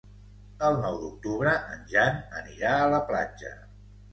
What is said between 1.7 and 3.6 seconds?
en Jan anirà a la platja.